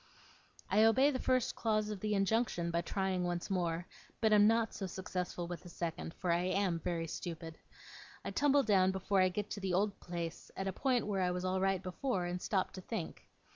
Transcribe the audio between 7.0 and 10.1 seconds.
stupid. I tumble down before I get to the old